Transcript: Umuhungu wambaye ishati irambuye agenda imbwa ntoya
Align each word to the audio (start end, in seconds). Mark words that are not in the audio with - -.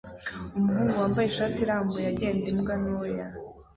Umuhungu 0.57 0.93
wambaye 1.01 1.27
ishati 1.29 1.59
irambuye 1.61 2.05
agenda 2.13 2.45
imbwa 2.53 2.73
ntoya 2.81 3.27